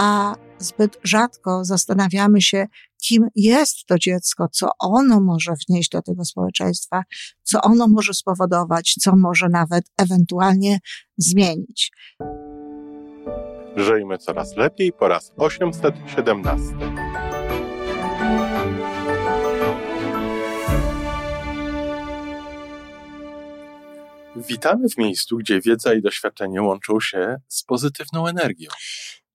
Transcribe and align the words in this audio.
a 0.00 0.34
zbyt 0.58 0.98
rzadko 1.04 1.64
zastanawiamy 1.64 2.42
się, 2.42 2.66
kim 3.02 3.28
jest 3.36 3.86
to 3.86 3.98
dziecko, 3.98 4.48
co 4.52 4.68
ono 4.78 5.20
może 5.20 5.52
wnieść 5.68 5.90
do 5.90 6.02
tego 6.02 6.24
społeczeństwa, 6.24 7.02
co 7.42 7.60
ono 7.62 7.88
może 7.88 8.14
spowodować, 8.14 8.94
co 9.00 9.16
może 9.16 9.48
nawet 9.48 9.84
ewentualnie 9.98 10.78
zmienić. 11.18 11.92
Żyjmy 13.76 14.18
coraz 14.18 14.56
lepiej 14.56 14.92
po 14.92 15.08
raz 15.08 15.32
817. 15.36 16.66
Witamy 24.36 24.88
w 24.88 24.98
miejscu, 24.98 25.36
gdzie 25.36 25.60
wiedza 25.60 25.94
i 25.94 26.02
doświadczenie 26.02 26.62
łączą 26.62 27.00
się 27.00 27.36
z 27.48 27.62
pozytywną 27.62 28.26
energią. 28.26 28.70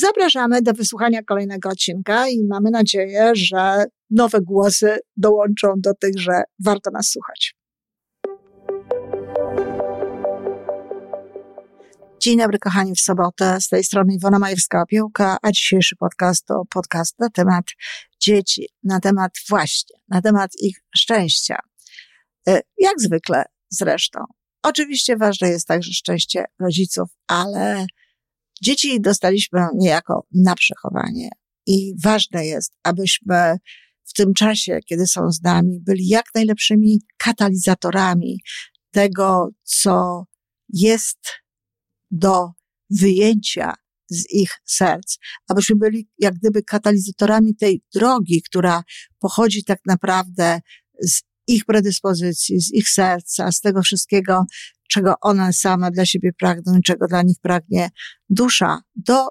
Zapraszamy 0.00 0.62
do 0.62 0.72
wysłuchania 0.72 1.22
kolejnego 1.22 1.68
odcinka 1.68 2.28
i 2.28 2.44
mamy 2.44 2.70
nadzieję, 2.70 3.30
że 3.34 3.84
nowe 4.10 4.40
głosy 4.40 4.98
dołączą 5.16 5.74
do 5.76 5.94
tych, 5.94 6.18
że 6.18 6.42
warto 6.64 6.90
nas 6.90 7.08
słuchać. 7.08 7.54
Dzień 12.20 12.38
dobry, 12.38 12.58
kochani, 12.58 12.94
w 12.94 13.00
sobotę. 13.00 13.60
Z 13.60 13.68
tej 13.68 13.84
strony 13.84 14.14
Iwona 14.14 14.38
Majewska-Opiełka, 14.38 15.36
a 15.42 15.52
dzisiejszy 15.52 15.96
podcast 15.96 16.46
to 16.46 16.62
podcast 16.70 17.18
na 17.18 17.30
temat 17.30 17.64
dzieci, 18.20 18.68
na 18.82 19.00
temat 19.00 19.32
właśnie, 19.48 19.96
na 20.08 20.22
temat 20.22 20.50
ich 20.60 20.76
szczęścia. 20.96 21.58
E, 22.48 22.60
jak 22.78 23.00
zwykle 23.00 23.44
zresztą. 23.68 24.20
Oczywiście 24.62 25.16
ważne 25.16 25.48
jest 25.48 25.66
także 25.66 25.92
szczęście 25.92 26.44
rodziców, 26.60 27.08
ale 27.26 27.86
Dzieci 28.62 29.00
dostaliśmy 29.00 29.60
niejako 29.74 30.26
na 30.34 30.54
przechowanie 30.54 31.28
i 31.66 31.94
ważne 32.02 32.46
jest, 32.46 32.72
abyśmy 32.82 33.56
w 34.04 34.12
tym 34.12 34.34
czasie, 34.34 34.78
kiedy 34.86 35.06
są 35.06 35.32
z 35.32 35.42
nami, 35.42 35.80
byli 35.80 36.08
jak 36.08 36.24
najlepszymi 36.34 37.00
katalizatorami 37.18 38.40
tego, 38.90 39.48
co 39.62 40.24
jest 40.68 41.18
do 42.10 42.50
wyjęcia 42.90 43.74
z 44.10 44.30
ich 44.30 44.50
serc, 44.64 45.16
abyśmy 45.48 45.76
byli 45.76 46.08
jak 46.18 46.34
gdyby 46.34 46.62
katalizatorami 46.62 47.56
tej 47.56 47.82
drogi, 47.94 48.42
która 48.42 48.82
pochodzi 49.18 49.64
tak 49.64 49.78
naprawdę 49.86 50.60
z 51.02 51.22
ich 51.46 51.64
predyspozycji, 51.64 52.60
z 52.60 52.72
ich 52.72 52.88
serca, 52.88 53.52
z 53.52 53.60
tego 53.60 53.82
wszystkiego, 53.82 54.44
czego 54.88 55.14
one 55.20 55.52
same 55.52 55.90
dla 55.90 56.06
siebie 56.06 56.30
pragną, 56.38 56.80
czego 56.84 57.06
dla 57.06 57.22
nich 57.22 57.36
pragnie 57.42 57.90
dusza, 58.28 58.80
do 58.96 59.26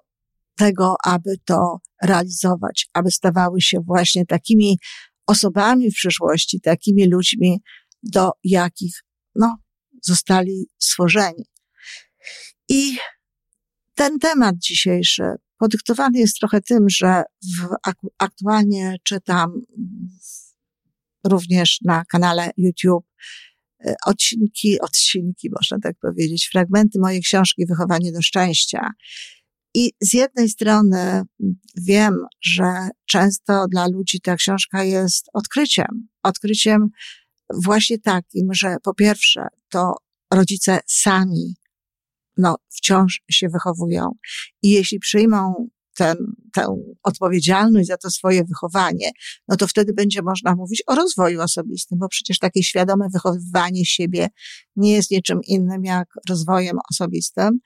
tego, 0.57 0.95
aby 1.05 1.35
to 1.45 1.77
realizować, 2.03 2.87
aby 2.93 3.11
stawały 3.11 3.61
się 3.61 3.79
właśnie 3.79 4.25
takimi 4.25 4.79
osobami 5.27 5.91
w 5.91 5.95
przyszłości, 5.95 6.61
takimi 6.61 7.09
ludźmi, 7.09 7.61
do 8.03 8.31
jakich, 8.43 9.03
no, 9.35 9.57
zostali 10.03 10.69
stworzeni. 10.79 11.45
I 12.69 12.97
ten 13.95 14.19
temat 14.19 14.55
dzisiejszy 14.57 15.23
podyktowany 15.57 16.19
jest 16.19 16.35
trochę 16.39 16.61
tym, 16.61 16.89
że 16.89 17.23
w, 17.59 17.67
aktualnie 18.17 18.95
czytam 19.03 19.61
również 21.23 21.79
na 21.81 22.05
kanale 22.05 22.51
YouTube 22.57 23.06
odcinki, 24.05 24.79
odcinki, 24.81 25.49
można 25.51 25.77
tak 25.83 25.95
powiedzieć, 26.01 26.49
fragmenty 26.51 26.99
mojej 26.99 27.21
książki 27.21 27.65
Wychowanie 27.65 28.11
do 28.11 28.21
szczęścia. 28.21 28.89
I 29.73 29.91
z 30.01 30.13
jednej 30.13 30.49
strony 30.49 31.21
wiem, 31.77 32.15
że 32.41 32.89
często 33.05 33.67
dla 33.67 33.87
ludzi 33.87 34.21
ta 34.21 34.35
książka 34.35 34.83
jest 34.83 35.25
odkryciem. 35.33 36.07
Odkryciem 36.23 36.89
właśnie 37.53 37.99
takim, 37.99 38.53
że 38.53 38.75
po 38.83 38.93
pierwsze 38.93 39.47
to 39.69 39.95
rodzice 40.33 40.79
sami 40.87 41.55
no, 42.37 42.55
wciąż 42.69 43.21
się 43.31 43.49
wychowują. 43.49 44.11
I 44.61 44.69
jeśli 44.69 44.99
przyjmą 44.99 45.69
ten, 45.97 46.17
tę 46.53 46.75
odpowiedzialność 47.03 47.87
za 47.87 47.97
to 47.97 48.09
swoje 48.09 48.43
wychowanie, 48.43 49.11
no 49.47 49.57
to 49.57 49.67
wtedy 49.67 49.93
będzie 49.93 50.21
można 50.21 50.55
mówić 50.55 50.83
o 50.87 50.95
rozwoju 50.95 51.41
osobistym, 51.41 51.99
bo 51.99 52.07
przecież 52.09 52.39
takie 52.39 52.63
świadome 52.63 53.07
wychowywanie 53.13 53.85
siebie 53.85 54.27
nie 54.75 54.91
jest 54.91 55.11
niczym 55.11 55.39
innym 55.47 55.83
jak 55.83 56.07
rozwojem 56.29 56.77
osobistym. 56.91 57.59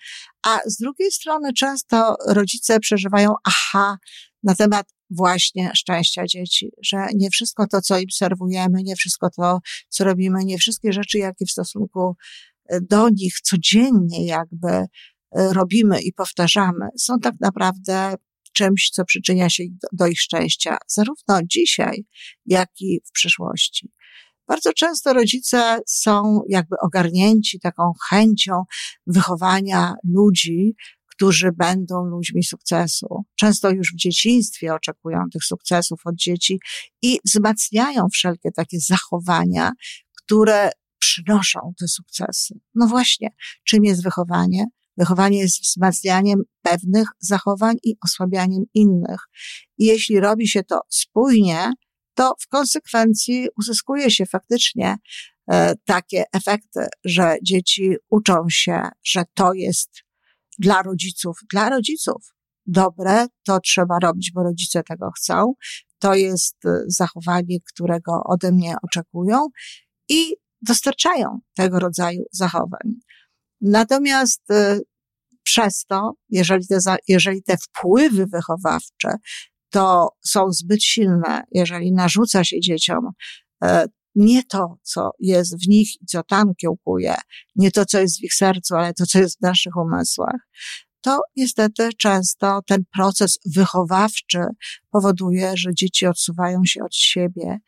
A 0.46 0.59
z 0.66 0.78
drugiej 0.78 1.12
strony 1.12 1.53
często 1.53 2.16
rodzice 2.28 2.80
przeżywają 2.80 3.34
aha 3.44 3.97
na 4.44 4.56
temat 4.56 4.88
właśnie 5.09 5.72
szczęścia 5.75 6.25
dzieci, 6.25 6.72
że 6.84 7.08
nie 7.16 7.30
wszystko 7.30 7.68
to, 7.68 7.81
co 7.81 8.00
im 8.00 8.12
serwujemy, 8.12 8.84
nie 8.84 8.96
wszystko 8.96 9.30
to, 9.30 9.59
co 9.90 10.03
robimy, 10.03 10.46
nie 10.46 10.58
wszystkie 10.58 10.94
rzeczy, 10.94 11.18
jakie 11.18 11.46
w 11.46 11.52
stosunku 11.52 12.16
do 12.81 13.09
nich 13.09 13.42
codziennie 13.42 14.25
jakby 14.25 14.86
robimy 15.36 16.02
i 16.02 16.14
powtarzamy, 16.14 16.88
są 16.97 17.19
tak 17.19 17.36
naprawdę 17.40 18.16
czymś, 18.53 18.90
co 18.90 19.06
przyczynia 19.06 19.50
się 19.50 19.64
do, 19.92 20.08
ich 20.08 20.22
szczęścia, 20.22 20.78
zarówno 20.88 21.40
dzisiaj, 21.46 22.06
jak 22.46 22.69
i 22.80 23.02
w 23.06 23.12
przyszłości. 23.12 23.92
Bardzo 24.47 24.74
często 24.74 25.14
rodzice 25.14 25.80
są 25.88 26.42
jakby 26.50 26.75
ogarnięci 26.81 27.59
taką 27.59 27.94
chęcią 28.09 28.64
wychowania 29.08 29.94
ludzi, 30.03 30.75
którzy 31.08 31.52
będą 31.52 32.06
ludźmi 32.06 32.44
sukcesu. 32.44 33.08
Często 33.36 33.69
już 33.69 33.94
w 33.94 33.98
dzieciństwie 33.98 34.74
oczekują 34.74 35.19
tych 35.34 35.44
sukcesów 35.44 36.00
od 36.06 36.16
dzieci 36.16 36.59
i 37.02 37.19
wzmacniają 37.25 38.08
wszelkie 38.13 38.52
takie 38.52 38.80
zachowania, 38.80 39.72
które 40.18 40.69
przynoszą 41.00 41.74
te 41.80 41.88
sukcesy. 41.88 42.59
No 42.75 42.88
właśnie, 42.88 43.30
czym 43.63 43.84
jest 43.84 44.03
wychowanie? 44.03 44.66
Wychowanie 44.97 45.40
jest 45.40 45.62
wzmacnianiem 45.62 46.41
pewnych 46.62 47.07
zachowań 47.19 47.75
i 47.84 47.96
osłabianiem 48.06 48.63
innych. 48.74 49.22
I 49.78 49.85
jeśli 49.85 50.19
robi 50.19 50.47
się 50.47 50.63
to 50.63 50.81
spójnie, 50.90 51.72
to 52.13 52.35
w 52.40 52.47
konsekwencji 52.47 53.47
uzyskuje 53.57 54.12
się 54.12 54.25
faktycznie 54.25 54.96
e, 55.51 55.75
takie 55.85 56.24
efekty, 56.34 56.88
że 57.06 57.35
dzieci 57.44 57.96
uczą 58.09 58.46
się, 58.50 58.81
że 59.03 59.24
to 59.34 59.53
jest 59.53 59.90
dla 60.59 60.81
rodziców, 60.81 61.38
dla 61.51 61.69
rodziców 61.69 62.34
dobre, 62.66 63.28
to 63.46 63.59
trzeba 63.59 64.00
robić, 64.00 64.31
bo 64.31 64.44
rodzice 64.44 64.84
tego 64.84 65.12
chcą. 65.12 65.53
To 66.00 66.16
jest 66.16 66.66
e, 66.66 66.84
zachowanie, 66.88 67.57
którego 67.74 68.24
ode 68.25 68.51
mnie 68.51 68.75
oczekują 68.84 69.47
i 70.09 70.35
dostarczają 70.62 71.40
tego 71.56 71.80
rodzaju 71.80 72.24
zachowań. 72.31 73.00
Natomiast 73.61 74.51
y, 74.51 74.81
przez 75.44 75.85
to, 75.85 76.13
jeżeli 76.29 76.67
te, 76.67 76.77
jeżeli 77.07 77.44
te 77.44 77.57
wpływy 77.57 78.25
wychowawcze 78.27 79.16
to 79.69 80.09
są 80.25 80.51
zbyt 80.51 80.83
silne, 80.83 81.44
jeżeli 81.51 81.91
narzuca 81.91 82.44
się 82.44 82.59
dzieciom 82.59 83.09
e, 83.63 83.86
nie 84.15 84.44
to, 84.44 84.77
co 84.81 85.12
jest 85.19 85.63
w 85.65 85.68
nich 85.68 86.01
i 86.01 86.06
co 86.06 86.24
tam 86.24 86.56
kiełkuje, 86.56 87.15
nie 87.56 87.71
to, 87.71 87.86
co 87.86 88.00
jest 88.00 88.19
w 88.19 88.24
ich 88.24 88.33
sercu, 88.33 88.75
ale 88.75 88.94
to, 88.94 89.06
co 89.06 89.19
jest 89.19 89.38
w 89.38 89.41
naszych 89.41 89.75
umysłach, 89.75 90.47
to 91.01 91.21
niestety 91.36 91.89
często 91.97 92.62
ten 92.68 92.83
proces 92.94 93.39
wychowawczy 93.56 94.39
powoduje, 94.91 95.51
że 95.56 95.74
dzieci 95.74 96.07
odsuwają 96.07 96.62
się 96.65 96.83
od 96.83 96.95
siebie. 96.95 97.59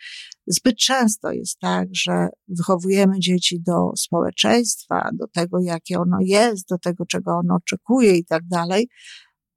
Zbyt 0.47 0.77
często 0.77 1.31
jest 1.31 1.59
tak, 1.59 1.87
że 1.91 2.27
wychowujemy 2.47 3.19
dzieci 3.19 3.61
do 3.61 3.91
społeczeństwa, 3.97 5.09
do 5.13 5.27
tego, 5.27 5.59
jakie 5.59 5.99
ono 5.99 6.17
jest, 6.21 6.67
do 6.69 6.77
tego, 6.77 7.05
czego 7.05 7.31
ono 7.31 7.55
oczekuje 7.55 8.17
i 8.17 8.25
tak 8.25 8.47
dalej, 8.47 8.89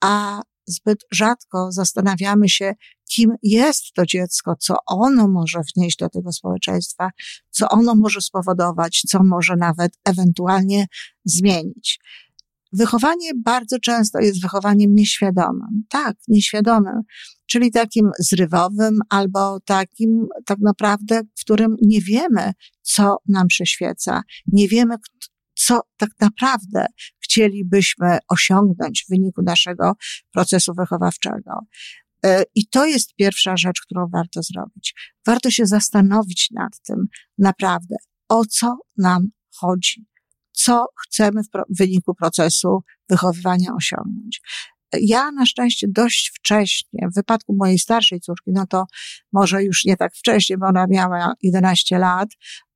a 0.01 0.43
zbyt 0.67 0.99
rzadko 1.13 1.73
zastanawiamy 1.73 2.49
się, 2.49 2.75
kim 3.11 3.35
jest 3.43 3.93
to 3.95 4.07
dziecko, 4.07 4.57
co 4.61 4.77
ono 4.87 5.29
może 5.29 5.61
wnieść 5.77 5.97
do 5.97 6.09
tego 6.09 6.33
społeczeństwa, 6.33 7.11
co 7.51 7.69
ono 7.69 7.95
może 7.95 8.21
spowodować, 8.21 9.03
co 9.09 9.25
może 9.25 9.57
nawet 9.57 9.93
ewentualnie 10.05 10.87
zmienić. 11.25 12.01
Wychowanie 12.73 13.31
bardzo 13.45 13.79
często 13.79 14.19
jest 14.21 14.43
wychowaniem 14.43 14.95
nieświadomym. 14.95 15.85
Tak, 15.89 16.17
nieświadomym, 16.29 17.03
czyli 17.47 17.71
takim 17.71 18.11
zrywowym 18.19 18.99
albo 19.11 19.61
takim 19.61 20.27
tak 20.47 20.59
naprawdę, 20.61 21.21
w 21.37 21.41
którym 21.41 21.77
nie 21.83 22.01
wiemy, 22.01 22.53
co 22.83 23.17
nam 23.29 23.47
przyświeca. 23.47 24.23
Nie 24.47 24.69
wiemy, 24.69 24.95
co 25.55 25.81
tak 25.97 26.11
naprawdę 26.21 26.87
chcielibyśmy 27.19 28.19
osiągnąć 28.29 29.05
w 29.05 29.11
wyniku 29.11 29.43
naszego 29.43 29.93
procesu 30.33 30.73
wychowawczego. 30.75 31.53
E, 32.25 32.45
I 32.55 32.69
to 32.69 32.87
jest 32.87 33.15
pierwsza 33.15 33.57
rzecz, 33.57 33.81
którą 33.81 34.09
warto 34.13 34.43
zrobić. 34.43 34.95
Warto 35.27 35.51
się 35.51 35.67
zastanowić 35.67 36.49
nad 36.55 36.81
tym 36.87 37.07
naprawdę, 37.39 37.97
o 38.29 38.45
co 38.45 38.77
nam 38.99 39.29
chodzi, 39.57 40.07
co 40.57 40.87
chcemy 41.07 41.43
w 41.43 41.79
wyniku 41.79 42.15
procesu 42.15 42.81
wychowywania 43.09 43.75
osiągnąć. 43.77 44.41
Ja 45.01 45.31
na 45.31 45.47
szczęście 45.47 45.87
dość 45.91 46.33
wcześnie, 46.35 47.09
w 47.13 47.15
wypadku 47.15 47.55
mojej 47.59 47.79
starszej 47.79 48.21
córki, 48.21 48.51
no 48.55 48.67
to 48.67 48.85
może 49.33 49.65
już 49.65 49.85
nie 49.85 49.97
tak 49.97 50.15
wcześnie, 50.15 50.59
bo 50.59 50.67
ona 50.67 50.87
miała 50.87 51.33
11 51.43 51.99
lat, 51.99 52.29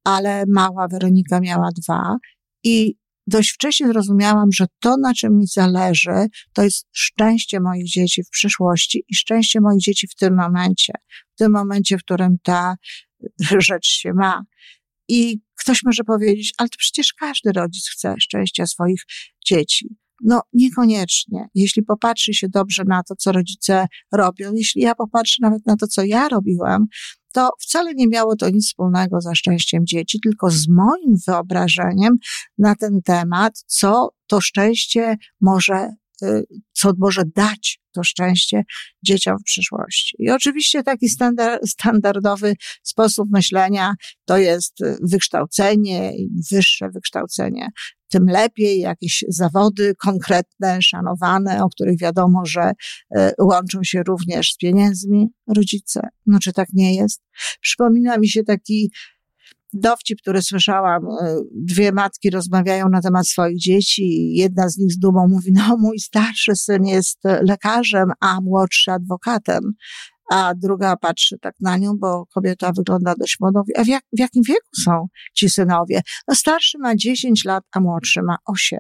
ale 0.05 0.45
mała 0.49 0.89
Weronika 0.89 1.41
miała 1.41 1.69
dwa 1.83 2.17
i 2.65 2.95
dość 3.27 3.51
wcześnie 3.51 3.87
zrozumiałam, 3.87 4.53
że 4.53 4.67
to, 4.81 4.97
na 4.97 5.15
czym 5.15 5.39
mi 5.39 5.47
zależy, 5.47 6.27
to 6.53 6.63
jest 6.63 6.87
szczęście 6.93 7.61
moich 7.61 7.87
dzieci 7.87 8.23
w 8.23 8.31
przyszłości 8.31 9.05
i 9.09 9.15
szczęście 9.15 9.61
moich 9.61 9.81
dzieci 9.81 10.09
w 10.09 10.15
tym 10.15 10.37
momencie, 10.37 10.93
w 11.35 11.39
tym 11.39 11.53
momencie, 11.53 11.99
w 11.99 12.03
którym 12.03 12.37
ta 12.43 12.75
rzecz 13.59 13.87
się 13.87 14.13
ma. 14.13 14.43
I 15.11 15.41
ktoś 15.59 15.83
może 15.85 16.05
powiedzieć, 16.05 16.55
ale 16.59 16.69
to 16.69 16.77
przecież 16.79 17.13
każdy 17.13 17.53
rodzic 17.53 17.89
chce 17.89 18.15
szczęścia 18.19 18.67
swoich 18.67 19.03
dzieci. 19.47 19.97
No, 20.25 20.41
niekoniecznie. 20.53 21.49
Jeśli 21.55 21.83
popatrzy 21.83 22.35
się 22.35 22.49
dobrze 22.49 22.85
na 22.85 23.03
to, 23.03 23.15
co 23.17 23.33
rodzice 23.33 23.87
robią, 24.13 24.53
jeśli 24.55 24.83
ja 24.83 24.95
popatrzę 24.95 25.37
nawet 25.41 25.67
na 25.67 25.77
to, 25.77 25.87
co 25.87 26.05
ja 26.05 26.29
robiłam, 26.29 26.87
to 27.33 27.51
wcale 27.61 27.95
nie 27.95 28.09
miało 28.09 28.37
to 28.37 28.51
nic 28.51 28.67
wspólnego 28.67 29.21
ze 29.21 29.35
szczęściem 29.35 29.87
dzieci, 29.87 30.21
tylko 30.21 30.51
z 30.51 30.69
moim 30.69 31.17
wyobrażeniem 31.27 32.17
na 32.59 32.75
ten 32.75 33.03
temat, 33.05 33.65
co 33.67 34.09
to 34.27 34.41
szczęście 34.41 35.17
może, 35.41 35.89
y, 36.23 36.45
co 36.73 36.93
może 36.99 37.23
dać 37.37 37.80
to 37.93 38.03
szczęście 38.03 38.63
dzieciom 39.05 39.37
w 39.39 39.45
przyszłości. 39.45 40.17
I 40.19 40.31
oczywiście 40.31 40.83
taki 40.83 41.09
standard, 41.09 41.69
standardowy 41.69 42.55
sposób 42.83 43.29
myślenia 43.33 43.95
to 44.25 44.39
jest 44.39 44.79
wykształcenie, 45.03 46.13
wyższe 46.51 46.89
wykształcenie 46.95 47.69
tym 48.11 48.27
lepiej, 48.27 48.81
jakieś 48.81 49.25
zawody 49.29 49.95
konkretne, 49.95 50.83
szanowane, 50.83 51.65
o 51.65 51.69
których 51.69 51.99
wiadomo, 51.99 52.47
że 52.47 52.73
e, 53.17 53.33
łączą 53.39 53.79
się 53.83 54.03
również 54.03 54.53
z 54.53 54.57
pieniędzmi 54.57 55.27
rodzice. 55.57 56.01
No 56.27 56.39
czy 56.39 56.53
tak 56.53 56.69
nie 56.73 56.95
jest? 56.95 57.23
Przypomina 57.61 58.19
mi 58.19 58.29
się 58.29 58.43
taki 58.43 58.91
dowcip, 59.73 60.19
który 60.21 60.43
słyszałam, 60.43 61.05
e, 61.05 61.37
dwie 61.53 61.93
matki 61.93 62.31
rozmawiają 62.31 62.89
na 62.89 63.01
temat 63.01 63.29
swoich 63.29 63.59
dzieci 63.59 64.03
i 64.03 64.37
jedna 64.37 64.69
z 64.69 64.79
nich 64.79 64.93
z 64.93 64.99
dumą 64.99 65.29
mówi, 65.29 65.53
no 65.53 65.77
mój 65.77 65.99
starszy 65.99 66.57
syn 66.57 66.85
jest 66.85 67.19
lekarzem, 67.43 68.13
a 68.21 68.41
młodszy 68.41 68.93
adwokatem 68.93 69.73
a 70.31 70.55
druga 70.55 70.97
patrzy 70.97 71.39
tak 71.39 71.55
na 71.61 71.77
nią, 71.77 71.93
bo 71.99 72.27
kobieta 72.27 72.73
wygląda 72.73 73.15
dość 73.19 73.37
młodo. 73.41 73.63
A 73.79 73.85
w, 73.85 73.87
jak, 73.87 74.05
w 74.13 74.19
jakim 74.19 74.43
wieku 74.43 74.71
są 74.85 75.07
ci 75.35 75.51
synowie? 75.51 76.01
No 76.29 76.35
starszy 76.35 76.79
ma 76.79 76.97
10 76.97 77.45
lat, 77.45 77.65
a 77.73 77.81
młodszy 77.81 78.23
ma 78.23 78.37
8. 78.45 78.79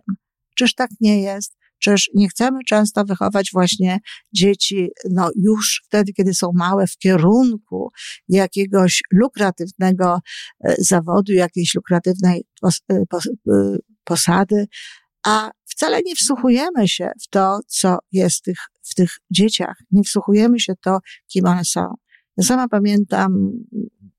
Czyż 0.56 0.74
tak 0.74 0.90
nie 1.00 1.22
jest? 1.22 1.56
Czyż 1.80 2.10
nie 2.14 2.28
chcemy 2.28 2.58
często 2.68 3.04
wychować 3.04 3.50
właśnie 3.52 3.98
dzieci, 4.32 4.88
no 5.10 5.30
już 5.36 5.82
wtedy, 5.86 6.12
kiedy 6.12 6.34
są 6.34 6.50
małe, 6.54 6.86
w 6.86 6.96
kierunku 6.96 7.90
jakiegoś 8.28 9.02
lukratywnego 9.12 10.18
e, 10.64 10.74
zawodu, 10.78 11.32
jakiejś 11.32 11.74
lukratywnej 11.74 12.44
e, 12.64 12.68
e, 12.92 13.76
posady, 14.04 14.66
a 15.26 15.50
wcale 15.66 16.00
nie 16.06 16.16
wsłuchujemy 16.16 16.88
się 16.88 17.10
w 17.22 17.28
to, 17.28 17.60
co 17.66 17.98
jest 18.12 18.38
w 18.38 18.42
tych, 18.42 18.58
w 18.82 18.94
tych 18.94 19.10
dzieciach. 19.30 19.76
Nie 19.90 20.02
wsłuchujemy 20.02 20.60
się 20.60 20.72
to, 20.82 20.98
kim 21.32 21.46
one 21.46 21.64
są. 21.64 21.94
Ja 22.36 22.44
sama 22.44 22.68
pamiętam 22.68 23.52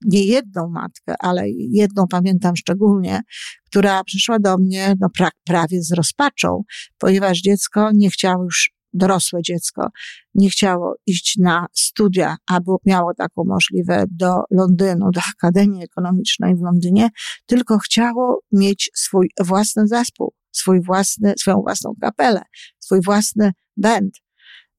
nie 0.05 0.23
jedną 0.23 0.69
matkę, 0.69 1.15
ale 1.19 1.49
jedną 1.49 2.07
pamiętam 2.07 2.55
szczególnie, 2.55 3.21
która 3.65 4.03
przyszła 4.03 4.39
do 4.39 4.57
mnie 4.57 4.95
no, 4.99 5.09
pra, 5.17 5.29
prawie 5.45 5.83
z 5.83 5.91
rozpaczą, 5.91 6.63
ponieważ 6.97 7.39
dziecko 7.39 7.89
nie 7.93 8.09
chciało 8.09 8.43
już 8.43 8.71
dorosłe 8.93 9.41
dziecko 9.41 9.89
nie 10.35 10.49
chciało 10.49 10.95
iść 11.07 11.37
na 11.37 11.67
studia, 11.73 12.35
albo 12.47 12.77
miało 12.85 13.13
taką 13.13 13.43
możliwość 13.43 14.05
do 14.11 14.43
Londynu, 14.51 15.11
do 15.11 15.21
Akademii 15.37 15.83
Ekonomicznej 15.83 16.55
w 16.55 16.61
Londynie, 16.61 17.09
tylko 17.45 17.77
chciało 17.77 18.41
mieć 18.51 18.91
swój 18.95 19.29
własny 19.39 19.87
zespół, 19.87 20.33
swój 20.51 20.81
własny, 20.81 21.33
swoją 21.37 21.57
własną 21.61 21.93
kapelę, 22.01 22.41
swój 22.79 23.01
własny 23.01 23.51
band. 23.77 24.13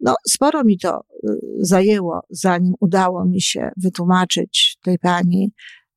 No, 0.02 0.14
sporo 0.28 0.64
mi 0.64 0.78
to 0.78 1.00
y, 1.00 1.38
zajęło, 1.60 2.20
zanim 2.30 2.74
udało 2.80 3.24
mi 3.24 3.40
się 3.40 3.70
wytłumaczyć 3.76 4.76
tej 4.82 4.98
pani, 4.98 5.52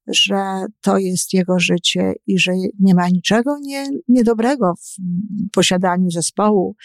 że 0.08 0.66
to 0.82 0.98
jest 0.98 1.34
jego 1.34 1.60
życie 1.60 2.14
i 2.28 2.40
że 2.40 2.52
nie 2.80 2.96
ma 2.96 3.10
niczego 3.10 3.58
nie, 3.62 3.90
niedobrego 4.08 4.74
w 4.76 4.96
posiadaniu 5.52 6.10
zespołu 6.10 6.76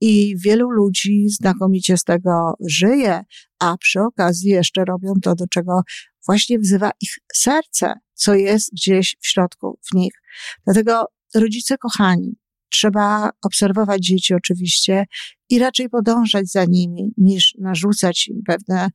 i 0.00 0.34
wielu 0.44 0.70
ludzi 0.70 1.28
znakomicie 1.28 1.96
z 1.96 2.04
tego 2.04 2.54
żyje, 2.66 3.20
a 3.58 3.76
przy 3.76 4.00
okazji 4.00 4.50
jeszcze 4.50 4.84
robią 4.84 5.12
to, 5.22 5.34
do 5.34 5.46
czego 5.46 5.82
właśnie 6.26 6.58
wzywa 6.58 6.90
ich 7.00 7.10
serce, 7.34 7.94
co 8.14 8.34
jest 8.34 8.72
gdzieś 8.72 9.16
w 9.20 9.26
środku 9.26 9.78
w 9.90 9.94
nich. 9.94 10.12
Dlatego 10.64 11.06
rodzice 11.34 11.78
kochani, 11.78 12.36
trzeba 12.70 13.30
obserwować 13.42 14.02
dzieci 14.02 14.34
oczywiście 14.34 15.04
i 15.48 15.58
raczej 15.58 15.88
podążać 15.88 16.50
za 16.50 16.64
nimi, 16.64 17.12
niż 17.16 17.54
narzucać 17.58 18.28
im 18.28 18.42
pewne 18.46 18.88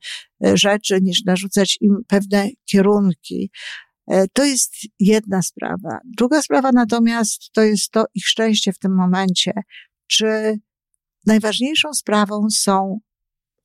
e, 0.44 0.56
rzeczy, 0.56 0.98
niż 1.02 1.24
narzucać 1.24 1.78
im 1.80 1.96
pewne 2.08 2.48
kierunki. 2.64 3.50
E, 4.10 4.28
to 4.28 4.44
jest 4.44 4.74
jedna 5.00 5.42
sprawa. 5.42 5.98
Druga 6.18 6.42
sprawa 6.42 6.72
natomiast 6.72 7.52
to 7.52 7.62
jest 7.62 7.90
to 7.90 8.04
ich 8.14 8.26
szczęście 8.26 8.72
w 8.72 8.78
tym 8.78 8.94
momencie. 8.94 9.52
Czy 10.06 10.58
najważniejszą 11.26 11.94
sprawą 11.94 12.46
są 12.50 12.98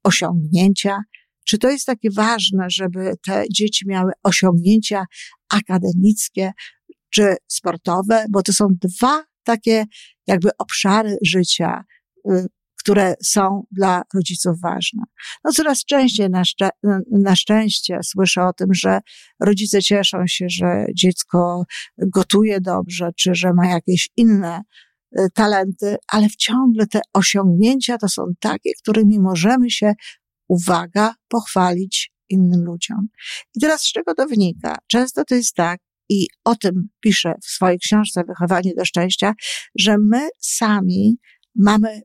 osiągnięcia? 0.03 0.97
Czy 1.45 1.57
to 1.57 1.69
jest 1.69 1.85
takie 1.85 2.09
ważne, 2.11 2.65
żeby 2.69 3.13
te 3.25 3.43
dzieci 3.53 3.87
miały 3.87 4.11
osiągnięcia 4.23 5.05
akademickie 5.49 6.51
czy 7.09 7.35
sportowe? 7.47 8.25
Bo 8.29 8.43
to 8.43 8.53
są 8.53 8.67
dwa 8.69 9.23
takie 9.43 9.85
jakby 10.27 10.49
obszary 10.57 11.17
życia, 11.21 11.83
y, 12.29 12.47
które 12.79 13.15
są 13.23 13.63
dla 13.71 14.01
rodziców 14.13 14.61
ważne. 14.61 15.03
No 15.43 15.51
coraz 15.51 15.85
częściej 15.85 16.29
na, 16.29 16.45
szczę 16.45 16.69
na 17.11 17.35
szczęście 17.35 17.99
słyszę 18.03 18.43
o 18.43 18.53
tym, 18.53 18.73
że 18.73 18.99
rodzice 19.39 19.81
cieszą 19.81 20.17
się, 20.27 20.45
że 20.49 20.85
dziecko 20.95 21.63
gotuje 21.97 22.61
dobrze, 22.61 23.09
czy 23.17 23.35
że 23.35 23.53
ma 23.53 23.67
jakieś 23.67 24.09
inne 24.17 24.61
y, 25.19 25.27
talenty, 25.33 25.95
ale 26.07 26.29
wciągle 26.29 26.87
te 26.87 27.01
osiągnięcia 27.13 27.97
to 27.97 28.09
są 28.09 28.23
takie, 28.39 28.71
którymi 28.81 29.19
możemy 29.19 29.69
się, 29.69 29.93
uwaga, 30.47 31.13
pochwalić 31.27 32.11
innym 32.29 32.63
ludziom. 32.65 33.07
I 33.55 33.59
teraz 33.59 33.81
z 33.81 33.91
czego 33.91 34.13
to 34.13 34.25
wynika? 34.25 34.77
Często 34.87 35.25
to 35.25 35.35
jest 35.35 35.55
tak, 35.55 35.79
i 36.11 36.27
o 36.43 36.55
tym 36.55 36.89
piszę 36.99 37.33
w 37.43 37.45
swojej 37.45 37.79
książce 37.79 38.23
Wychowanie 38.27 38.73
do 38.77 38.85
Szczęścia, 38.85 39.33
że 39.79 39.95
my 39.97 40.29
sami 40.39 41.17
mamy 41.55 42.01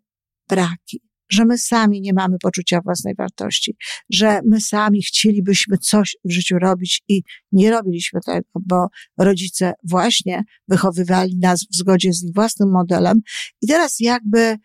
braki, 0.49 1.03
że 1.31 1.45
my 1.45 1.59
sami 1.59 2.01
nie 2.01 2.13
mamy 2.13 2.37
poczucia 2.43 2.81
własnej 2.85 3.15
wartości, 3.15 3.77
że 4.11 4.41
my 4.45 4.61
sami 4.61 5.03
chcielibyśmy 5.03 5.79
coś 5.79 6.17
w 6.25 6.33
życiu 6.33 6.59
robić 6.59 7.03
i 7.09 7.23
nie 7.53 7.71
robiliśmy 7.71 8.21
tego, 8.27 8.49
bo 8.67 8.87
rodzice 9.19 9.73
właśnie 9.91 10.43
wychowywali 10.69 11.39
nas 11.39 11.61
w 11.73 11.77
zgodzie 11.77 12.13
z 12.13 12.25
ich 12.25 12.35
własnym 12.35 12.71
modelem 12.71 13.21
i 13.63 13.67
teraz 13.67 13.97
jakby 14.01 14.57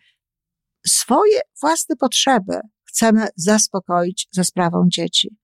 swoje 0.86 1.40
własne 1.60 1.96
potrzeby 1.96 2.60
chcemy 2.84 3.26
zaspokoić 3.36 4.28
za 4.32 4.44
sprawą 4.44 4.86
dzieci. 4.88 5.41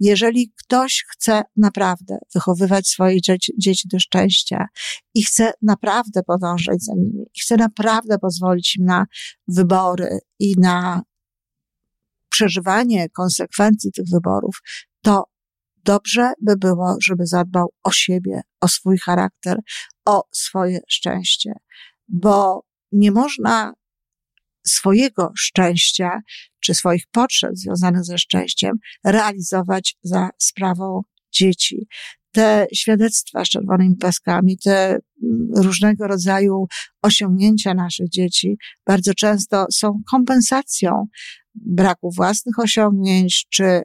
Jeżeli 0.00 0.52
ktoś 0.64 1.04
chce 1.08 1.42
naprawdę 1.56 2.18
wychowywać 2.34 2.88
swoje 2.88 3.20
dzieci, 3.20 3.52
dzieci 3.58 3.88
do 3.88 3.98
szczęścia 3.98 4.66
i 5.14 5.24
chce 5.24 5.52
naprawdę 5.62 6.22
podążać 6.22 6.84
za 6.84 6.92
nimi, 6.94 7.24
i 7.34 7.40
chce 7.40 7.56
naprawdę 7.56 8.18
pozwolić 8.18 8.76
im 8.76 8.84
na 8.84 9.06
wybory 9.48 10.18
i 10.38 10.54
na 10.58 11.02
przeżywanie 12.28 13.08
konsekwencji 13.08 13.92
tych 13.92 14.04
wyborów, 14.12 14.62
to 15.02 15.24
dobrze 15.84 16.32
by 16.42 16.56
było, 16.56 16.96
żeby 17.02 17.26
zadbał 17.26 17.72
o 17.82 17.90
siebie, 17.90 18.40
o 18.60 18.68
swój 18.68 18.98
charakter, 18.98 19.58
o 20.04 20.22
swoje 20.32 20.80
szczęście. 20.88 21.52
Bo 22.08 22.64
nie 22.92 23.12
można 23.12 23.72
swojego 24.66 25.32
szczęścia 25.36 26.20
czy 26.60 26.74
swoich 26.74 27.06
potrzeb 27.12 27.50
związanych 27.54 28.04
ze 28.04 28.18
szczęściem 28.18 28.76
realizować 29.04 29.96
za 30.02 30.30
sprawą 30.38 31.02
dzieci. 31.32 31.86
Te 32.32 32.66
świadectwa 32.74 33.44
z 33.44 33.48
czerwonymi 33.48 33.96
paskami, 33.96 34.58
te 34.58 34.88
mm, 34.88 35.00
różnego 35.56 36.06
rodzaju 36.06 36.66
osiągnięcia 37.02 37.74
naszych 37.74 38.08
dzieci 38.08 38.56
bardzo 38.86 39.14
często 39.14 39.66
są 39.72 40.02
kompensacją 40.10 41.06
braku 41.54 42.10
własnych 42.16 42.58
osiągnięć, 42.58 43.46
czy 43.50 43.82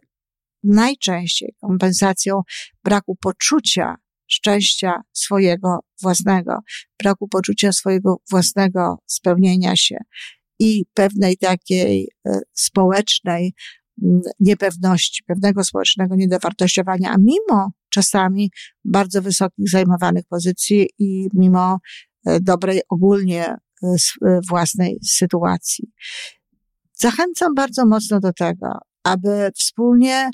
najczęściej 0.63 1.55
kompensacją 1.62 2.41
braku 2.84 3.15
poczucia 3.15 3.96
szczęścia 4.27 5.01
swojego 5.13 5.79
własnego, 6.01 6.60
braku 7.00 7.27
poczucia 7.27 7.72
swojego 7.72 8.17
własnego 8.29 8.98
spełnienia 9.05 9.75
się 9.75 9.98
i 10.60 10.86
pewnej 10.94 11.38
takiej 11.38 12.10
e, 12.26 12.40
społecznej 12.54 13.54
niepewności, 14.40 15.24
pewnego 15.24 15.64
społecznego 15.64 16.16
niedowartościowania, 16.16 17.12
a 17.12 17.18
mimo 17.18 17.72
czasami 17.90 18.52
bardzo 18.86 19.22
wysokich 19.22 19.70
zajmowanych 19.70 20.26
pozycji 20.30 20.90
i 21.00 21.28
mimo 21.34 21.80
e, 22.26 22.40
dobrej 22.40 22.82
ogólnie 22.90 23.46
e, 23.46 23.60
własnej 24.50 25.00
sytuacji. 25.04 25.92
Zachęcam 26.94 27.56
bardzo 27.56 27.86
mocno 27.86 28.20
do 28.20 28.34
tego, 28.34 28.80
aby 29.04 29.52
wspólnie 29.56 30.30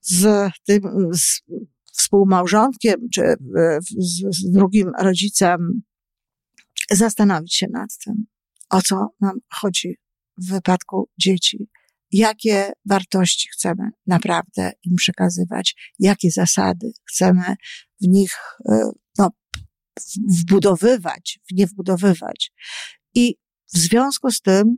z 0.00 0.50
tym, 0.66 0.82
z 1.12 1.40
współmałżonkiem 1.92 3.08
czy 3.14 3.22
z, 3.98 4.36
z 4.36 4.50
drugim 4.50 4.92
rodzicem 4.98 5.82
zastanowić 6.90 7.54
się 7.54 7.66
nad 7.72 7.88
tym, 8.04 8.26
o 8.70 8.82
co 8.82 9.08
nam 9.20 9.38
chodzi 9.52 9.96
w 10.38 10.50
wypadku 10.50 11.08
dzieci, 11.18 11.68
jakie 12.12 12.72
wartości 12.88 13.48
chcemy 13.52 13.90
naprawdę 14.06 14.72
im 14.82 14.96
przekazywać, 14.96 15.92
jakie 15.98 16.30
zasady 16.30 16.92
chcemy 17.10 17.54
w 18.02 18.08
nich 18.08 18.32
e, 18.68 18.90
no, 19.18 19.30
wbudowywać, 20.40 21.40
nie 21.52 21.66
wbudowywać. 21.66 22.52
I 23.14 23.36
w 23.74 23.78
związku 23.78 24.30
z 24.30 24.40
tym, 24.40 24.76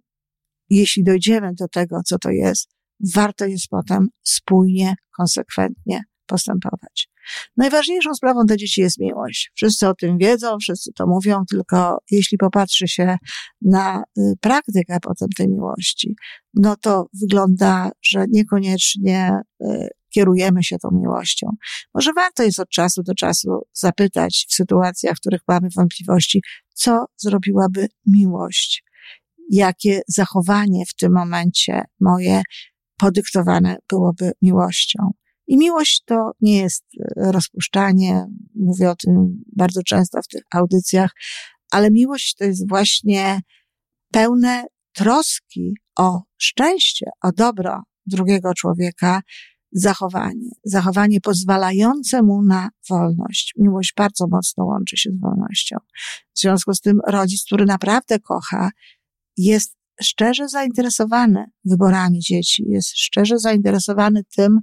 jeśli 0.70 1.04
dojdziemy 1.04 1.54
do 1.54 1.68
tego, 1.68 2.00
co 2.06 2.18
to 2.18 2.30
jest, 2.30 2.70
warto 3.14 3.46
jest 3.46 3.68
potem 3.68 4.08
spójnie, 4.22 4.94
konsekwentnie 5.16 6.04
postępować. 6.32 7.08
Najważniejszą 7.56 8.14
sprawą 8.14 8.44
dla 8.46 8.56
dzieci 8.56 8.80
jest 8.80 8.98
miłość. 8.98 9.52
Wszyscy 9.54 9.88
o 9.88 9.94
tym 9.94 10.18
wiedzą, 10.18 10.58
wszyscy 10.58 10.90
to 10.92 11.06
mówią, 11.06 11.42
tylko 11.50 11.98
jeśli 12.10 12.38
popatrzy 12.38 12.88
się 12.88 13.16
na 13.62 14.02
y, 14.18 14.22
praktykę 14.40 14.98
potem 15.02 15.28
tej 15.36 15.48
miłości, 15.48 16.16
no 16.54 16.76
to 16.76 17.06
wygląda, 17.20 17.90
że 18.02 18.24
niekoniecznie 18.30 19.40
y, 19.62 19.88
kierujemy 20.14 20.64
się 20.64 20.78
tą 20.78 20.88
miłością. 20.92 21.48
Może 21.94 22.12
warto 22.12 22.42
jest 22.42 22.60
od 22.60 22.68
czasu 22.68 23.02
do 23.02 23.14
czasu 23.14 23.48
zapytać 23.72 24.46
w 24.48 24.54
sytuacjach, 24.54 25.16
w 25.16 25.20
których 25.20 25.40
mamy 25.48 25.68
wątpliwości, 25.76 26.42
co 26.74 27.04
zrobiłaby 27.16 27.88
miłość? 28.06 28.84
Jakie 29.50 30.00
zachowanie 30.08 30.86
w 30.86 30.94
tym 30.94 31.12
momencie 31.12 31.84
moje 32.00 32.42
podyktowane 32.98 33.76
byłoby 33.88 34.32
miłością? 34.42 35.10
I 35.46 35.56
miłość 35.56 36.02
to 36.06 36.30
nie 36.40 36.56
jest 36.58 36.84
e, 37.00 37.32
rozpuszczanie, 37.32 38.26
mówię 38.54 38.90
o 38.90 38.96
tym 38.96 39.42
bardzo 39.56 39.82
często 39.82 40.22
w 40.22 40.28
tych 40.28 40.42
audycjach, 40.54 41.10
ale 41.70 41.90
miłość 41.90 42.34
to 42.34 42.44
jest 42.44 42.68
właśnie 42.68 43.40
pełne 44.12 44.64
troski 44.92 45.74
o 45.98 46.22
szczęście, 46.38 47.06
o 47.22 47.32
dobro 47.32 47.82
drugiego 48.06 48.54
człowieka, 48.54 49.20
zachowanie. 49.72 50.50
Zachowanie 50.64 51.20
pozwalające 51.20 52.22
mu 52.22 52.42
na 52.42 52.68
wolność. 52.88 53.54
Miłość 53.58 53.92
bardzo 53.96 54.26
mocno 54.30 54.64
łączy 54.64 54.96
się 54.96 55.10
z 55.10 55.20
wolnością. 55.20 55.76
W 56.34 56.40
związku 56.40 56.74
z 56.74 56.80
tym 56.80 57.00
rodzic, 57.06 57.44
który 57.44 57.64
naprawdę 57.64 58.18
kocha, 58.18 58.70
jest 59.36 59.76
szczerze 60.02 60.48
zainteresowany 60.48 61.44
wyborami 61.64 62.20
dzieci, 62.20 62.64
jest 62.68 62.98
szczerze 62.98 63.38
zainteresowany 63.38 64.22
tym, 64.36 64.58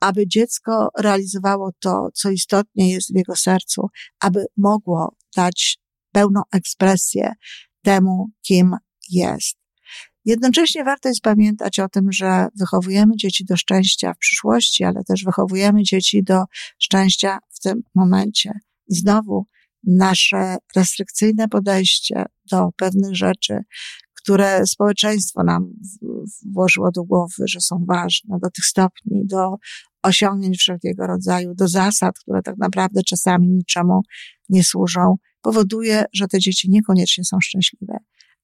aby 0.00 0.26
dziecko 0.26 0.88
realizowało 0.98 1.70
to, 1.80 2.08
co 2.14 2.30
istotnie 2.30 2.92
jest 2.92 3.12
w 3.12 3.16
jego 3.16 3.36
sercu, 3.36 3.88
aby 4.20 4.44
mogło 4.56 5.16
dać 5.36 5.78
pełną 6.12 6.42
ekspresję 6.52 7.32
temu, 7.82 8.30
kim 8.42 8.76
jest. 9.10 9.56
Jednocześnie 10.24 10.84
warto 10.84 11.08
jest 11.08 11.20
pamiętać 11.20 11.78
o 11.78 11.88
tym, 11.88 12.12
że 12.12 12.48
wychowujemy 12.58 13.16
dzieci 13.16 13.44
do 13.44 13.56
szczęścia 13.56 14.12
w 14.14 14.18
przyszłości, 14.18 14.84
ale 14.84 15.04
też 15.04 15.24
wychowujemy 15.24 15.82
dzieci 15.82 16.22
do 16.22 16.44
szczęścia 16.78 17.38
w 17.50 17.60
tym 17.60 17.82
momencie. 17.94 18.52
I 18.88 18.94
znowu 18.94 19.46
nasze 19.84 20.56
restrykcyjne 20.76 21.48
podejście 21.48 22.24
do 22.50 22.70
pewnych 22.76 23.16
rzeczy, 23.16 23.58
które 24.26 24.66
społeczeństwo 24.66 25.42
nam 25.44 25.72
włożyło 26.52 26.90
do 26.90 27.04
głowy, 27.04 27.44
że 27.48 27.60
są 27.60 27.84
ważne, 27.88 28.38
do 28.42 28.50
tych 28.50 28.64
stopni, 28.64 29.26
do 29.26 29.56
osiągnięć 30.02 30.58
wszelkiego 30.58 31.06
rodzaju, 31.06 31.54
do 31.54 31.68
zasad, 31.68 32.18
które 32.18 32.42
tak 32.42 32.58
naprawdę 32.58 33.02
czasami 33.02 33.48
niczemu 33.48 34.00
nie 34.48 34.64
służą, 34.64 35.16
powoduje, 35.40 36.04
że 36.12 36.28
te 36.28 36.38
dzieci 36.38 36.70
niekoniecznie 36.70 37.24
są 37.24 37.36
szczęśliwe. 37.42 37.96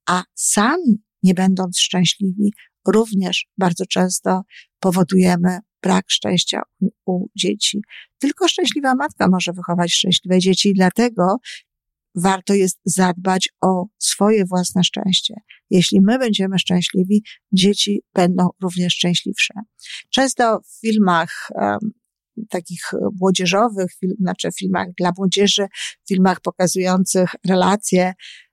A 0.07 0.23
sami, 0.35 1.03
nie 1.23 1.35
będąc 1.35 1.79
szczęśliwi, 1.79 2.53
również 2.89 3.47
bardzo 3.59 3.87
często 3.87 4.43
powodujemy 4.81 5.59
brak 5.83 6.05
szczęścia 6.09 6.62
u, 6.81 6.89
u 7.07 7.27
dzieci. 7.37 7.81
Tylko 8.19 8.49
szczęśliwa 8.49 8.95
matka 8.95 9.29
może 9.29 9.53
wychować 9.53 9.93
szczęśliwe 9.93 10.39
dzieci 10.39 10.73
dlatego 10.75 11.37
warto 12.14 12.54
jest 12.54 12.81
zadbać 12.85 13.49
o 13.61 13.87
swoje 13.99 14.45
własne 14.45 14.85
szczęście. 14.85 15.35
Jeśli 15.71 16.00
my 16.00 16.19
będziemy 16.19 16.59
szczęśliwi, 16.59 17.23
dzieci 17.52 18.02
będą 18.14 18.49
również 18.62 18.95
szczęśliwsze. 18.95 19.54
Często 20.11 20.61
w 20.61 20.81
filmach 20.81 21.49
um, 21.54 21.78
takich 22.49 22.81
młodzieżowych, 23.21 23.92
film, 24.00 24.14
znaczy 24.21 24.49
filmach 24.59 24.88
dla 24.99 25.12
młodzieży, 25.19 25.66
filmach 26.09 26.40
pokazujących 26.40 27.31
relacje 27.47 28.12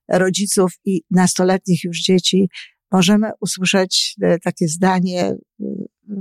rodziców 0.10 0.72
i 0.86 1.02
nastoletnich 1.12 1.84
już 1.84 2.02
dzieci, 2.02 2.50
możemy 2.92 3.32
usłyszeć 3.42 4.16
e, 4.22 4.40
takie 4.40 4.68
zdanie, 4.68 5.22
e, 5.22 5.36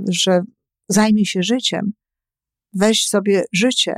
że 0.09 0.41
zajmij 0.89 1.25
się 1.25 1.43
życiem, 1.43 1.93
weź 2.73 3.07
sobie 3.07 3.43
życie, 3.53 3.93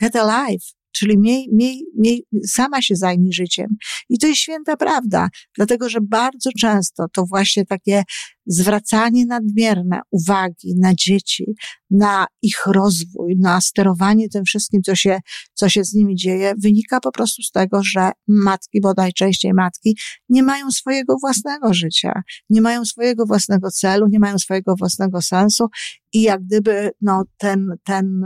get 0.00 0.16
alive, 0.16 0.74
Czyli 0.96 1.18
miej, 1.18 1.48
miej, 1.52 1.84
miej, 1.98 2.26
sama 2.46 2.82
się 2.82 2.96
zajmij 2.96 3.32
życiem. 3.32 3.66
I 4.08 4.18
to 4.18 4.26
jest 4.26 4.40
święta 4.40 4.76
prawda, 4.76 5.28
dlatego 5.56 5.88
że 5.88 5.98
bardzo 6.00 6.50
często 6.60 7.06
to 7.12 7.24
właśnie 7.26 7.66
takie 7.66 8.02
zwracanie 8.46 9.26
nadmierne 9.26 10.00
uwagi 10.10 10.74
na 10.80 10.94
dzieci, 10.94 11.54
na 11.90 12.26
ich 12.42 12.66
rozwój, 12.66 13.36
na 13.38 13.60
sterowanie 13.60 14.28
tym 14.28 14.44
wszystkim, 14.44 14.82
co 14.82 14.94
się, 14.94 15.20
co 15.54 15.68
się 15.68 15.84
z 15.84 15.94
nimi 15.94 16.16
dzieje, 16.16 16.54
wynika 16.62 17.00
po 17.00 17.12
prostu 17.12 17.42
z 17.42 17.50
tego, 17.50 17.80
że 17.82 18.10
matki, 18.28 18.80
bo 18.80 18.92
najczęściej 18.96 19.54
matki, 19.54 19.98
nie 20.28 20.42
mają 20.42 20.70
swojego 20.70 21.16
własnego 21.20 21.74
życia, 21.74 22.22
nie 22.50 22.60
mają 22.60 22.84
swojego 22.84 23.26
własnego 23.26 23.70
celu, 23.70 24.06
nie 24.08 24.18
mają 24.18 24.38
swojego 24.38 24.74
własnego 24.76 25.22
sensu 25.22 25.66
i 26.12 26.22
jak 26.22 26.44
gdyby, 26.44 26.90
no, 27.00 27.24
ten, 27.38 27.66
ten, 27.84 28.24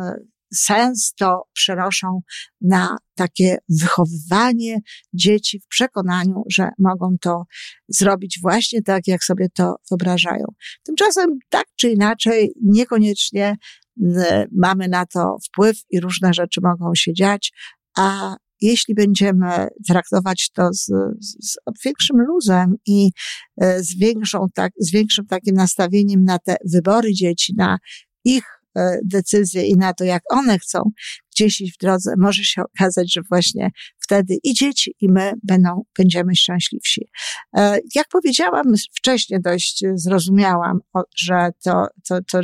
sens 0.54 1.14
to 1.18 1.42
przenoszą 1.52 2.20
na 2.60 2.96
takie 3.14 3.58
wychowywanie 3.68 4.80
dzieci 5.14 5.60
w 5.60 5.66
przekonaniu, 5.66 6.42
że 6.50 6.68
mogą 6.78 7.16
to 7.20 7.42
zrobić 7.88 8.38
właśnie 8.42 8.82
tak, 8.82 9.06
jak 9.06 9.24
sobie 9.24 9.46
to 9.54 9.76
wyobrażają. 9.90 10.44
Tymczasem 10.82 11.38
tak 11.48 11.66
czy 11.76 11.90
inaczej, 11.90 12.52
niekoniecznie 12.62 13.56
mamy 14.52 14.88
na 14.88 15.06
to 15.06 15.36
wpływ 15.46 15.76
i 15.90 16.00
różne 16.00 16.34
rzeczy 16.34 16.60
mogą 16.62 16.94
się 16.94 17.12
dziać, 17.14 17.52
a 17.96 18.36
jeśli 18.60 18.94
będziemy 18.94 19.68
traktować 19.88 20.50
to 20.54 20.68
z, 20.72 20.86
z, 21.20 21.56
większym 21.84 22.16
luzem 22.16 22.74
i 22.86 23.10
e, 23.60 23.82
z, 23.82 23.98
większą, 23.98 24.46
tak, 24.54 24.72
z 24.78 24.90
większym 24.90 25.26
takim 25.26 25.54
nastawieniem 25.54 26.24
na 26.24 26.38
te 26.38 26.56
wybory 26.72 27.12
dzieci, 27.12 27.54
na 27.56 27.78
ich 28.24 28.57
decyzje 29.04 29.66
i 29.66 29.76
na 29.76 29.94
to, 29.94 30.04
jak 30.04 30.22
one 30.30 30.58
chcą 30.58 30.82
gdzieś 31.32 31.60
iść 31.60 31.74
w 31.74 31.78
drodze, 31.78 32.14
może 32.18 32.44
się 32.44 32.62
okazać, 32.62 33.12
że 33.12 33.20
właśnie 33.30 33.70
wtedy 33.98 34.36
i 34.42 34.54
dzieci, 34.54 34.94
i 35.00 35.08
my 35.08 35.32
będą, 35.42 35.82
będziemy 35.98 36.36
szczęśliwsi. 36.36 37.08
E, 37.56 37.78
jak 37.94 38.08
powiedziałam 38.08 38.74
wcześniej, 38.96 39.40
dość 39.42 39.84
zrozumiałam, 39.94 40.78
że 41.16 41.50
to, 41.64 41.86
to, 42.08 42.18
to 42.30 42.40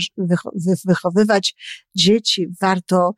wychowywać 0.84 1.54
dzieci 1.96 2.46
warto 2.60 3.14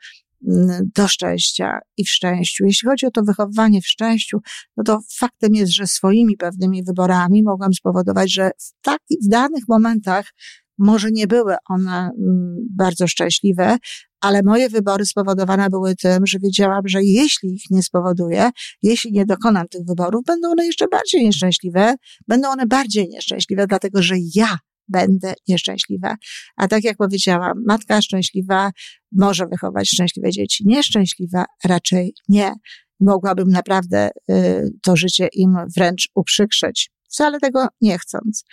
do 0.94 1.08
szczęścia 1.08 1.78
i 1.96 2.04
w 2.04 2.10
szczęściu. 2.10 2.64
Jeśli 2.64 2.88
chodzi 2.88 3.06
o 3.06 3.10
to 3.10 3.22
wychowywanie 3.22 3.80
w 3.82 3.86
szczęściu, 3.86 4.38
no 4.76 4.84
to 4.84 5.00
faktem 5.18 5.54
jest, 5.54 5.72
że 5.72 5.86
swoimi 5.86 6.36
pewnymi 6.36 6.84
wyborami 6.84 7.42
mogłam 7.42 7.72
spowodować, 7.72 8.32
że 8.32 8.50
w, 8.58 8.72
taki, 8.82 9.18
w 9.26 9.28
danych 9.28 9.62
momentach 9.68 10.32
może 10.78 11.08
nie 11.12 11.26
były 11.26 11.56
one 11.68 11.92
mm, 11.92 12.56
bardzo 12.76 13.06
szczęśliwe, 13.06 13.76
ale 14.20 14.42
moje 14.44 14.68
wybory 14.68 15.06
spowodowane 15.06 15.70
były 15.70 15.94
tym, 15.94 16.26
że 16.26 16.38
wiedziałam, 16.38 16.88
że 16.88 17.04
jeśli 17.04 17.54
ich 17.54 17.62
nie 17.70 17.82
spowoduję, 17.82 18.50
jeśli 18.82 19.12
nie 19.12 19.26
dokonam 19.26 19.68
tych 19.68 19.86
wyborów, 19.86 20.24
będą 20.26 20.50
one 20.50 20.66
jeszcze 20.66 20.88
bardziej 20.88 21.24
nieszczęśliwe, 21.24 21.94
będą 22.28 22.48
one 22.48 22.66
bardziej 22.66 23.08
nieszczęśliwe, 23.08 23.66
dlatego 23.66 24.02
że 24.02 24.14
ja 24.34 24.58
będę 24.88 25.34
nieszczęśliwa. 25.48 26.16
A 26.56 26.68
tak 26.68 26.84
jak 26.84 26.96
powiedziałam, 26.96 27.62
matka 27.66 28.02
szczęśliwa 28.02 28.70
może 29.12 29.46
wychować 29.46 29.88
szczęśliwe 29.88 30.30
dzieci. 30.30 30.64
Nieszczęśliwa 30.66 31.44
raczej 31.64 32.14
nie. 32.28 32.52
Mogłabym 33.00 33.48
naprawdę 33.48 34.10
y, 34.30 34.70
to 34.82 34.96
życie 34.96 35.28
im 35.32 35.56
wręcz 35.76 36.08
uprzykrzyć, 36.14 36.90
wcale 37.08 37.40
tego 37.40 37.66
nie 37.80 37.98
chcąc. 37.98 38.44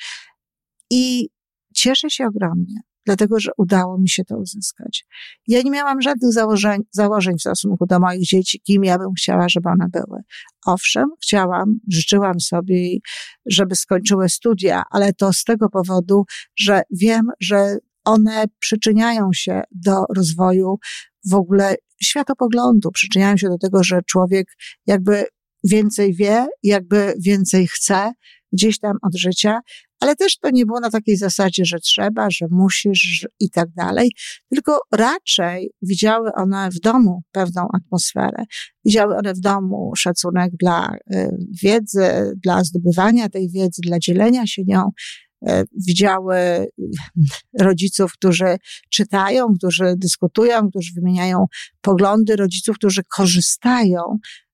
I 0.89 1.30
cieszę 1.83 2.09
się 2.09 2.25
ogromnie, 2.25 2.75
dlatego 3.05 3.39
że 3.39 3.51
udało 3.57 3.97
mi 3.97 4.09
się 4.09 4.23
to 4.23 4.37
uzyskać. 4.37 5.05
Ja 5.47 5.61
nie 5.61 5.71
miałam 5.71 6.01
żadnych 6.01 6.33
założeń, 6.33 6.81
założeń 6.91 7.37
w 7.37 7.41
stosunku 7.41 7.85
do 7.85 7.99
moich 7.99 8.27
dzieci, 8.27 8.59
kim 8.59 8.83
ja 8.83 8.97
bym 8.97 9.13
chciała, 9.17 9.49
żeby 9.49 9.69
one 9.69 9.87
były. 9.89 10.21
Owszem, 10.65 11.09
chciałam, 11.23 11.79
życzyłam 11.91 12.39
sobie, 12.39 12.97
żeby 13.45 13.75
skończyły 13.75 14.29
studia, 14.29 14.83
ale 14.91 15.13
to 15.13 15.33
z 15.33 15.43
tego 15.43 15.69
powodu, 15.69 16.23
że 16.55 16.81
wiem, 16.91 17.27
że 17.39 17.77
one 18.05 18.45
przyczyniają 18.59 19.29
się 19.33 19.61
do 19.71 20.05
rozwoju 20.15 20.77
w 21.29 21.33
ogóle 21.33 21.75
światopoglądu, 22.03 22.91
przyczyniają 22.91 23.37
się 23.37 23.49
do 23.49 23.57
tego, 23.57 23.83
że 23.83 24.01
człowiek 24.07 24.47
jakby 24.87 25.25
więcej 25.63 26.15
wie, 26.15 26.47
jakby 26.63 27.13
więcej 27.19 27.67
chce 27.67 28.11
gdzieś 28.53 28.79
tam 28.79 28.97
od 29.01 29.15
życia, 29.15 29.59
ale 30.03 30.15
też 30.15 30.38
to 30.38 30.50
nie 30.50 30.65
było 30.65 30.79
na 30.79 30.89
takiej 30.89 31.17
zasadzie, 31.17 31.65
że 31.65 31.79
trzeba, 31.79 32.29
że 32.29 32.45
musisz 32.51 33.27
i 33.39 33.50
tak 33.50 33.69
dalej, 33.72 34.12
tylko 34.53 34.79
raczej 34.91 35.72
widziały 35.81 36.33
one 36.33 36.69
w 36.72 36.79
domu 36.79 37.24
pewną 37.31 37.67
atmosferę. 37.74 38.43
Widziały 38.86 39.17
one 39.17 39.33
w 39.33 39.39
domu 39.39 39.91
szacunek 39.98 40.51
dla 40.60 40.95
y, 41.13 41.29
wiedzy, 41.63 42.33
dla 42.43 42.63
zdobywania 42.63 43.29
tej 43.29 43.50
wiedzy, 43.50 43.81
dla 43.83 44.00
dzielenia 44.00 44.48
się 44.48 44.63
nią. 44.65 44.89
Y, 45.48 45.63
widziały 45.88 46.38
y, 46.38 46.69
rodziców, 47.60 48.13
którzy 48.13 48.57
czytają, 48.89 49.53
którzy 49.57 49.93
dyskutują, 49.98 50.69
którzy 50.69 50.91
wymieniają 50.95 51.45
poglądy, 51.81 52.36
rodziców, 52.36 52.77
którzy 52.77 53.01
korzystają 53.03 54.01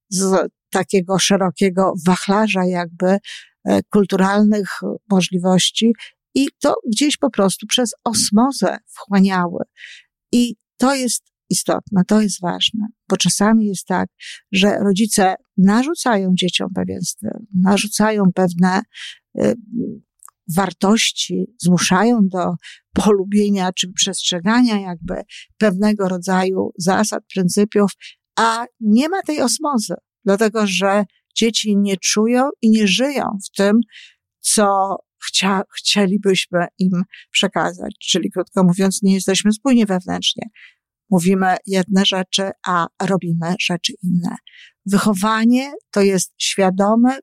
z 0.10 0.50
takiego 0.70 1.20
szerokiego 1.20 1.94
wachlarza 2.06 2.66
jakby 2.66 3.18
kulturalnych 3.90 4.70
możliwości 5.10 5.94
i 6.36 6.48
to 6.60 6.76
gdzieś 6.92 7.18
po 7.18 7.30
prostu 7.30 7.68
przez 7.68 7.92
osmozę 8.04 8.78
wchłaniały. 8.88 9.64
I 10.32 10.56
to 10.78 10.96
jest 10.96 11.24
istotne, 11.50 12.02
to 12.08 12.22
jest 12.22 12.42
ważne, 12.42 12.88
bo 13.10 13.18
czasami 13.18 13.68
jest 13.68 13.86
tak, 13.86 14.10
że 14.52 14.80
rodzice 14.80 15.36
narzucają 15.58 16.32
dzieciom 16.36 16.70
pewien 16.76 17.02
styl, 17.02 17.30
narzucają 17.56 18.24
pewne 18.36 18.82
y, 19.42 19.56
wartości, 20.56 21.46
zmuszają 21.62 22.20
do 22.28 22.54
polubienia 22.94 23.74
czy 23.74 23.92
przestrzegania 23.94 24.80
jakby 24.80 25.16
pewnego 25.58 26.10
rodzaju 26.10 26.72
zasad, 26.78 27.24
pryncypiów, 27.34 27.92
a 28.38 28.66
nie 28.80 29.10
ma 29.10 29.22
tej 29.22 29.42
osmozy, 29.42 29.94
dlatego 30.26 30.68
że 30.68 31.04
dzieci 31.36 31.78
nie 31.78 31.98
czują 31.98 32.50
i 32.62 32.70
nie 32.70 32.88
żyją 32.88 33.38
w 33.46 33.56
tym, 33.58 33.80
co 34.40 34.98
chcia, 35.20 35.62
chcielibyśmy 35.78 36.68
im 36.78 37.04
przekazać. 37.32 37.96
Czyli 38.00 38.32
krótko 38.32 38.64
mówiąc, 38.64 39.02
nie 39.04 39.14
jesteśmy 39.14 39.54
spójni 39.54 39.86
wewnętrznie. 39.86 40.44
Mówimy 41.10 41.56
jedne 41.66 42.06
rzeczy, 42.06 42.52
a 42.68 42.88
robimy 43.02 43.56
rzeczy 43.62 43.94
inne. 44.04 44.36
Wychowanie 44.86 45.72
to 45.92 46.02
jest 46.02 46.34
świadome 46.38 47.20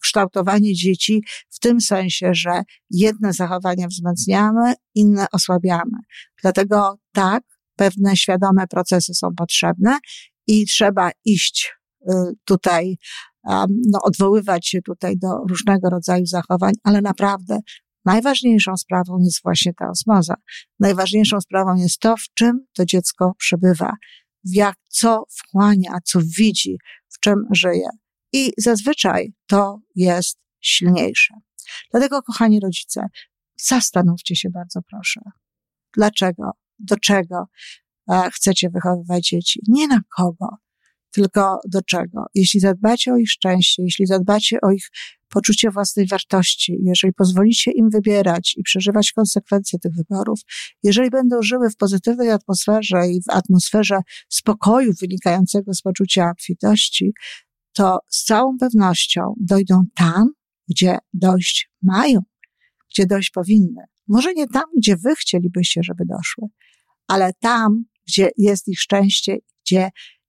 kształtowanie 0.00 0.74
dzieci 0.74 1.22
w 1.50 1.58
tym 1.58 1.80
sensie, 1.80 2.30
że 2.34 2.62
jedne 2.90 3.32
zachowania 3.32 3.88
wzmacniamy, 3.88 4.74
inne 4.94 5.26
osłabiamy. 5.32 5.98
Dlatego 6.42 6.98
tak, 7.12 7.44
pewne 7.76 8.16
świadome 8.16 8.66
procesy 8.66 9.14
są 9.14 9.34
potrzebne 9.34 9.98
i 10.46 10.66
trzeba 10.66 11.10
iść 11.24 11.77
tutaj 12.44 12.98
no, 13.68 13.98
odwoływać 14.02 14.68
się 14.68 14.82
tutaj 14.82 15.18
do 15.18 15.28
różnego 15.48 15.90
rodzaju 15.90 16.26
zachowań, 16.26 16.72
ale 16.82 17.00
naprawdę 17.00 17.58
najważniejszą 18.04 18.76
sprawą 18.76 19.18
jest 19.18 19.42
właśnie 19.42 19.74
ta 19.74 19.90
osmoza. 19.90 20.34
Najważniejszą 20.80 21.40
sprawą 21.40 21.74
jest 21.74 21.98
to, 21.98 22.16
w 22.16 22.34
czym 22.34 22.66
to 22.76 22.84
dziecko 22.84 23.34
przebywa, 23.38 23.92
jak, 24.44 24.76
co 24.88 25.24
wchłania, 25.30 25.98
co 26.04 26.20
widzi, 26.38 26.78
w 27.08 27.20
czym 27.20 27.36
żyje. 27.50 27.88
I 28.32 28.52
zazwyczaj 28.58 29.32
to 29.46 29.80
jest 29.94 30.38
silniejsze. 30.60 31.34
Dlatego, 31.90 32.22
kochani 32.22 32.60
rodzice, 32.60 33.06
zastanówcie 33.56 34.36
się 34.36 34.50
bardzo 34.50 34.80
proszę. 34.90 35.20
Dlaczego, 35.96 36.50
do 36.78 36.96
czego 36.96 37.46
e, 38.10 38.30
chcecie 38.30 38.70
wychowywać 38.70 39.28
dzieci? 39.28 39.60
Nie 39.68 39.88
na 39.88 40.00
kogo, 40.16 40.48
tylko 41.18 41.60
do 41.68 41.82
czego? 41.82 42.26
Jeśli 42.34 42.60
zadbacie 42.60 43.12
o 43.12 43.16
ich 43.16 43.30
szczęście, 43.30 43.82
jeśli 43.82 44.06
zadbacie 44.06 44.58
o 44.62 44.70
ich 44.70 44.90
poczucie 45.28 45.70
własnej 45.70 46.06
wartości, 46.06 46.76
jeżeli 46.82 47.12
pozwolicie 47.12 47.70
im 47.70 47.90
wybierać 47.90 48.54
i 48.56 48.62
przeżywać 48.62 49.12
konsekwencje 49.12 49.78
tych 49.78 49.92
wyborów, 49.94 50.40
jeżeli 50.82 51.10
będą 51.10 51.42
żyły 51.42 51.70
w 51.70 51.76
pozytywnej 51.76 52.30
atmosferze 52.30 53.08
i 53.08 53.20
w 53.22 53.30
atmosferze 53.30 53.98
spokoju 54.28 54.92
wynikającego 55.00 55.74
z 55.74 55.82
poczucia 55.82 56.30
obfitości, 56.30 57.12
to 57.72 57.98
z 58.08 58.24
całą 58.24 58.56
pewnością 58.58 59.34
dojdą 59.40 59.82
tam, 59.94 60.28
gdzie 60.68 60.98
dojść 61.12 61.70
mają, 61.82 62.20
gdzie 62.90 63.06
dojść 63.06 63.30
powinny. 63.30 63.82
Może 64.08 64.34
nie 64.34 64.46
tam, 64.46 64.64
gdzie 64.76 64.96
wy 64.96 65.14
chcielibyście, 65.14 65.80
żeby 65.84 66.04
doszły, 66.04 66.48
ale 67.06 67.32
tam, 67.40 67.84
gdzie 68.06 68.30
jest 68.36 68.68
ich 68.68 68.80
szczęście, 68.80 69.36
gdzie 69.64 69.90